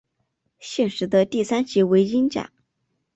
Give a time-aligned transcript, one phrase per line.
[0.57, 2.49] 现时的第三级为英甲。